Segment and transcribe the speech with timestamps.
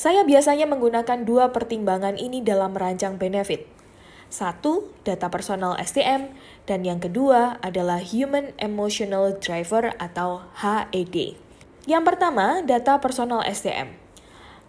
[0.00, 3.68] Saya biasanya menggunakan dua pertimbangan ini dalam merancang benefit.
[4.32, 6.32] Satu, data personal STM,
[6.64, 11.36] dan yang kedua adalah Human Emotional Driver atau HED.
[11.84, 13.92] Yang pertama, data personal STM.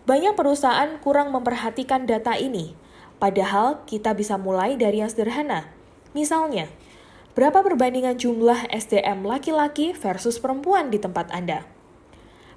[0.03, 2.75] Banyak perusahaan kurang memperhatikan data ini,
[3.15, 5.71] padahal kita bisa mulai dari yang sederhana.
[6.11, 6.67] Misalnya,
[7.39, 11.63] berapa perbandingan jumlah SDM laki-laki versus perempuan di tempat Anda?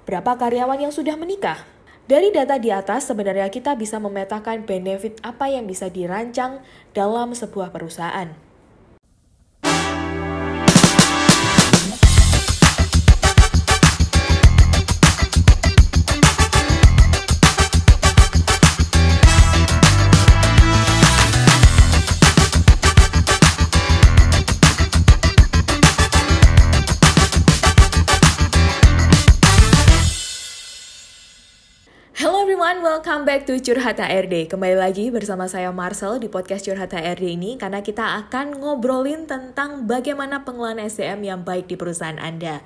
[0.03, 1.74] Berapa karyawan yang sudah menikah?
[2.05, 6.61] Dari data di atas, sebenarnya kita bisa memetakan benefit apa yang bisa dirancang
[6.93, 8.44] dalam sebuah perusahaan.
[33.15, 34.51] Welcome back to Curhat HRD.
[34.51, 39.87] Kembali lagi bersama saya Marcel di podcast Curhat HRD ini karena kita akan ngobrolin tentang
[39.87, 42.59] bagaimana pengelolaan SDM yang baik di perusahaan Anda.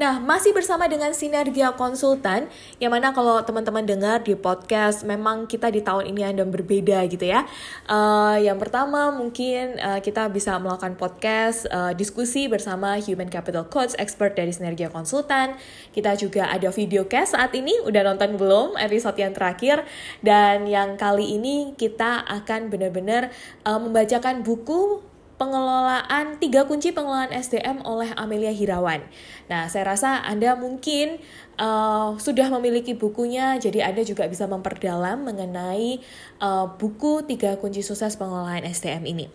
[0.00, 2.48] Nah, masih bersama dengan Sinergia Konsultan
[2.80, 7.28] yang mana kalau teman-teman dengar di podcast memang kita di tahun ini ada berbeda gitu
[7.28, 7.44] ya.
[7.84, 13.92] Uh, yang pertama mungkin uh, kita bisa melakukan podcast uh, diskusi bersama Human Capital Coach
[14.00, 15.60] expert dari Sinergia Konsultan.
[15.92, 19.89] Kita juga ada video cast saat ini udah nonton belum episode yang terakhir
[20.20, 23.30] dan yang kali ini kita akan benar-benar
[23.64, 25.04] uh, membacakan buku
[25.40, 29.00] pengelolaan tiga kunci pengelolaan SDM oleh Amelia Hirawan.
[29.48, 31.16] Nah, saya rasa Anda mungkin
[31.60, 36.00] uh, sudah memiliki bukunya, jadi Anda juga bisa memperdalam mengenai
[36.40, 39.26] uh, buku tiga kunci sukses pengelolaan SDM ini.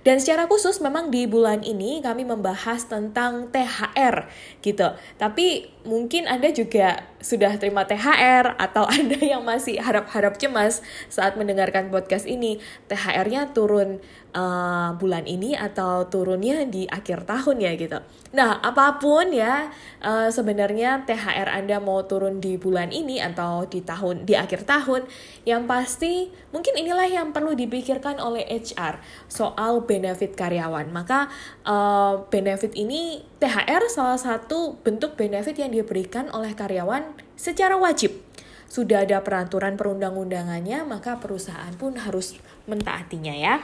[0.00, 4.26] Dan secara khusus memang di bulan ini kami membahas tentang THR
[4.64, 4.96] gitu.
[5.20, 10.80] Tapi mungkin Anda juga sudah terima THR atau Anda yang masih harap-harap cemas
[11.12, 14.00] saat mendengarkan podcast ini, THR-nya turun
[14.34, 17.98] uh, bulan ini atau turunnya di akhir tahun ya gitu.
[18.34, 19.70] Nah, apa pun ya
[20.02, 25.06] uh, sebenarnya THR Anda mau turun di bulan ini atau di tahun di akhir tahun,
[25.48, 30.90] yang pasti mungkin inilah yang perlu dipikirkan oleh HR soal benefit karyawan.
[30.94, 31.32] Maka
[31.64, 38.14] uh, benefit ini THR salah satu bentuk benefit yang diberikan oleh karyawan secara wajib.
[38.74, 42.34] Sudah ada peraturan perundang-undangannya, maka perusahaan pun harus
[42.66, 43.62] mentaatinya ya.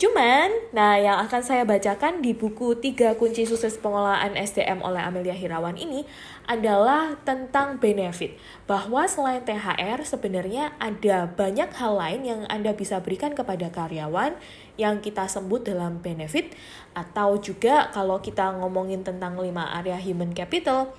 [0.00, 5.36] Cuman, nah yang akan saya bacakan di buku tiga kunci sukses pengelolaan SDM oleh Amelia
[5.36, 6.08] Hirawan ini
[6.48, 8.32] adalah tentang benefit.
[8.64, 14.40] Bahwa selain THR sebenarnya ada banyak hal lain yang Anda bisa berikan kepada karyawan
[14.80, 16.56] yang kita sebut dalam benefit
[16.96, 20.96] atau juga kalau kita ngomongin tentang lima area human capital,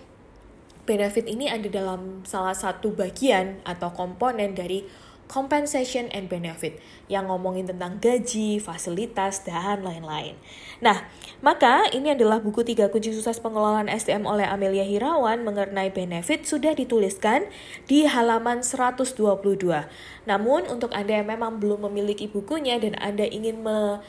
[0.85, 4.85] benefit ini ada dalam salah satu bagian atau komponen dari
[5.31, 10.35] compensation and benefit yang ngomongin tentang gaji, fasilitas, dan lain-lain.
[10.83, 11.07] Nah,
[11.39, 16.75] maka ini adalah buku tiga kunci sukses pengelolaan SDM oleh Amelia Hirawan mengenai benefit sudah
[16.75, 17.47] dituliskan
[17.87, 19.15] di halaman 122.
[20.27, 24.03] Namun untuk Anda yang memang belum memiliki bukunya dan Anda ingin me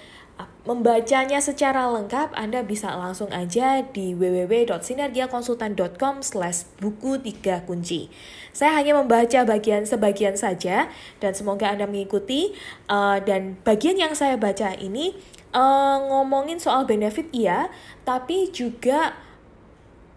[0.63, 8.07] membacanya secara lengkap, Anda bisa langsung aja di www.sinergiakonsultan.com slash buku 3 kunci.
[8.55, 10.87] Saya hanya membaca bagian sebagian saja,
[11.19, 12.55] dan semoga Anda mengikuti.
[12.87, 15.19] Uh, dan bagian yang saya baca ini
[15.51, 17.67] uh, ngomongin soal benefit iya,
[18.07, 19.19] tapi juga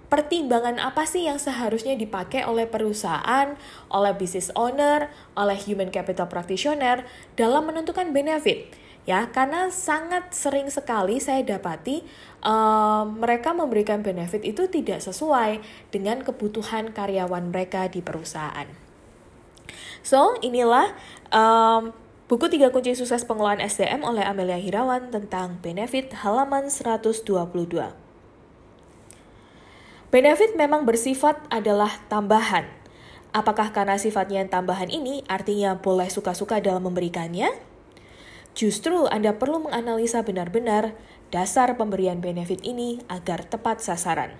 [0.05, 3.57] pertimbangan apa sih yang seharusnya dipakai oleh perusahaan,
[3.89, 7.01] oleh business owner, oleh human capital practitioner
[7.33, 12.01] dalam menentukan benefit ya karena sangat sering sekali saya dapati
[12.41, 15.61] uh, mereka memberikan benefit itu tidak sesuai
[15.93, 18.65] dengan kebutuhan karyawan mereka di perusahaan.
[20.05, 20.93] So inilah
[21.33, 21.93] um,
[22.29, 27.25] buku tiga kunci sukses pengelolaan SDM oleh Amelia Hirawan tentang benefit halaman 122.
[30.13, 32.69] Benefit memang bersifat adalah tambahan.
[33.35, 37.74] Apakah karena sifatnya yang tambahan ini artinya boleh suka-suka dalam memberikannya?
[38.55, 40.95] Justru Anda perlu menganalisa benar-benar
[41.27, 44.39] dasar pemberian benefit ini agar tepat sasaran.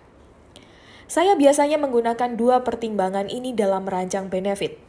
[1.06, 4.79] Saya biasanya menggunakan dua pertimbangan ini dalam merancang benefit.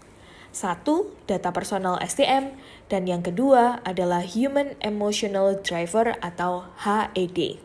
[0.54, 2.54] Satu, data personal STM,
[2.86, 7.60] dan yang kedua adalah Human Emotional Driver atau HED.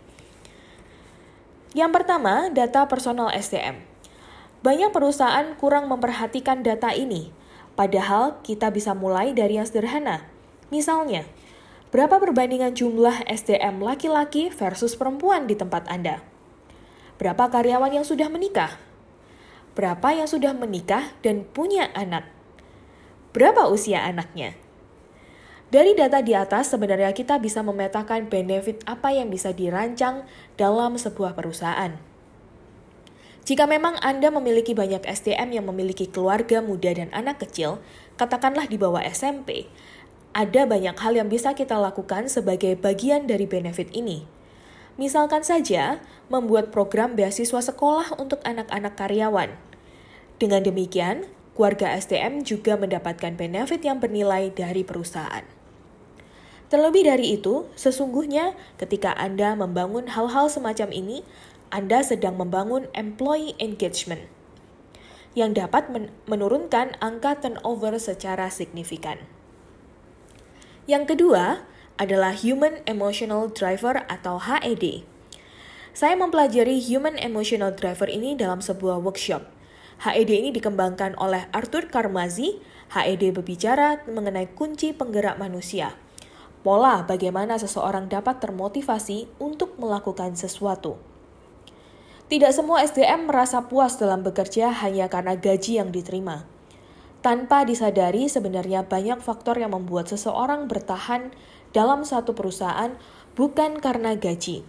[1.77, 3.79] Yang pertama, data personal STM.
[4.65, 7.31] Banyak perusahaan kurang memperhatikan data ini,
[7.79, 10.27] padahal kita bisa mulai dari yang sederhana.
[10.67, 11.23] Misalnya,
[11.91, 16.23] Berapa perbandingan jumlah SDM laki-laki versus perempuan di tempat Anda?
[17.19, 18.79] Berapa karyawan yang sudah menikah?
[19.75, 22.31] Berapa yang sudah menikah dan punya anak?
[23.35, 24.55] Berapa usia anaknya?
[25.67, 30.23] Dari data di atas, sebenarnya kita bisa memetakan benefit apa yang bisa dirancang
[30.55, 31.99] dalam sebuah perusahaan.
[33.43, 37.83] Jika memang Anda memiliki banyak SDM yang memiliki keluarga muda dan anak kecil,
[38.15, 39.67] katakanlah di bawah SMP,
[40.31, 44.23] ada banyak hal yang bisa kita lakukan sebagai bagian dari benefit ini.
[44.95, 45.99] Misalkan saja,
[46.31, 49.55] membuat program beasiswa sekolah untuk anak-anak karyawan.
[50.39, 55.43] Dengan demikian, keluarga SDM juga mendapatkan benefit yang bernilai dari perusahaan.
[56.71, 61.27] Terlebih dari itu, sesungguhnya ketika Anda membangun hal-hal semacam ini,
[61.71, 64.27] anda sedang membangun employee engagement
[65.31, 69.23] yang dapat men menurunkan angka turnover secara signifikan.
[70.89, 71.61] Yang kedua
[72.01, 75.05] adalah Human Emotional Driver atau HED.
[75.93, 79.45] Saya mempelajari Human Emotional Driver ini dalam sebuah workshop.
[80.01, 82.57] HED ini dikembangkan oleh Arthur Karmazi.
[82.97, 85.93] HED berbicara mengenai kunci penggerak manusia.
[86.65, 90.97] Pola bagaimana seseorang dapat termotivasi untuk melakukan sesuatu.
[92.25, 96.50] Tidak semua SDM merasa puas dalam bekerja hanya karena gaji yang diterima.
[97.21, 101.29] Tanpa disadari, sebenarnya banyak faktor yang membuat seseorang bertahan
[101.69, 102.97] dalam satu perusahaan
[103.37, 104.65] bukan karena gaji.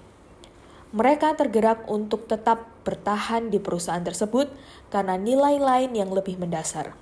[0.93, 4.53] Mereka tergerak untuk tetap bertahan di perusahaan tersebut
[4.93, 6.93] karena nilai lain yang lebih mendasar.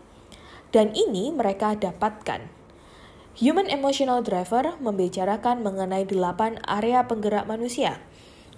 [0.70, 2.46] Dan ini mereka dapatkan.
[3.42, 7.98] Human Emotional Driver membicarakan mengenai delapan area penggerak manusia–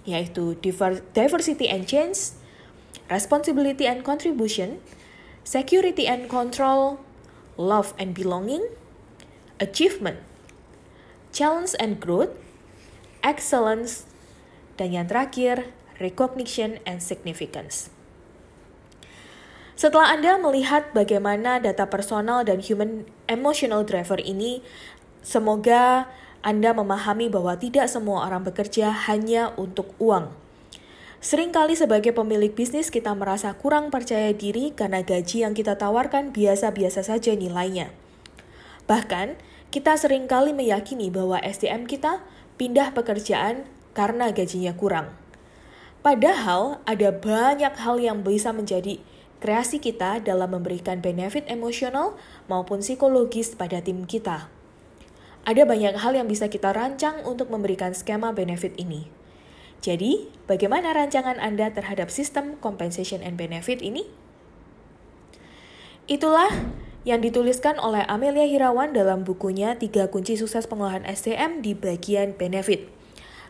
[0.03, 0.59] yaitu
[1.15, 2.35] diversity and change,
[3.07, 4.83] responsibility and contribution,
[5.43, 6.99] security and control,
[7.59, 8.67] love and belonging,
[9.59, 10.19] achievement,
[11.31, 12.33] challenge and growth,
[13.21, 14.07] excellence,
[14.75, 17.93] dan yang terakhir, recognition and significance.
[19.77, 24.61] Setelah Anda melihat bagaimana data personal dan human emotional driver ini,
[25.25, 26.07] semoga
[26.43, 30.42] anda memahami bahwa tidak semua orang bekerja hanya untuk uang.
[31.23, 36.99] Seringkali sebagai pemilik bisnis kita merasa kurang percaya diri karena gaji yang kita tawarkan biasa-biasa
[36.99, 37.95] saja nilainya.
[38.91, 39.39] Bahkan,
[39.71, 42.19] kita sering kali meyakini bahwa SDM kita
[42.59, 43.63] pindah pekerjaan
[43.95, 45.15] karena gajinya kurang.
[46.03, 48.99] Padahal ada banyak hal yang bisa menjadi
[49.39, 52.19] kreasi kita dalam memberikan benefit emosional
[52.51, 54.51] maupun psikologis pada tim kita.
[55.47, 59.22] Ada banyak hal yang bisa kita rancang untuk memberikan skema benefit ini.
[59.83, 64.07] Jadi, bagaimana rancangan Anda terhadap sistem compensation and benefit ini?
[66.07, 66.71] Itulah
[67.03, 72.87] yang dituliskan oleh Amelia Hirawan dalam bukunya Tiga Kunci Sukses Pengolahan SDM di bagian benefit.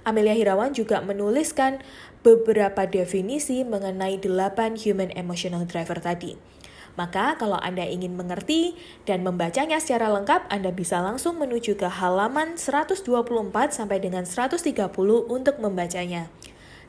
[0.02, 1.86] Amelia Hirawan juga menuliskan
[2.26, 6.34] beberapa definisi mengenai delapan human emotional driver tadi.
[6.94, 8.78] Maka kalau Anda ingin mengerti
[9.10, 13.02] dan membacanya secara lengkap, Anda bisa langsung menuju ke halaman 124
[13.74, 14.62] sampai dengan 130
[15.26, 16.30] untuk membacanya.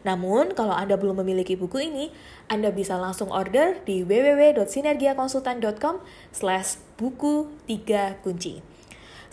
[0.04, 2.12] Namun, kalau Anda belum memiliki buku ini,
[2.52, 8.73] Anda bisa langsung order di www.sinergiakonsultan.com slash buku 3 kunci.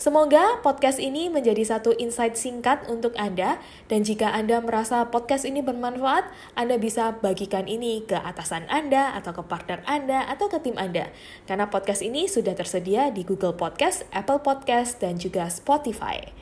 [0.02, 5.62] Semoga podcast ini menjadi satu insight singkat untuk Anda dan jika Anda merasa podcast ini
[5.62, 6.26] bermanfaat,
[6.58, 11.14] Anda bisa bagikan ini ke atasan Anda atau ke partner Anda atau ke tim Anda.
[11.46, 16.34] Karena podcast ini sudah tersedia di Google Podcast, Apple Podcast, dan juga Spotify.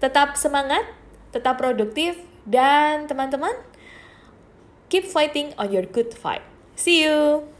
[0.00, 0.88] Tetap semangat,
[1.36, 2.16] tetap produktif,
[2.48, 3.60] dan teman-teman,
[4.88, 6.40] keep fighting on your good fight.
[6.80, 7.55] See you!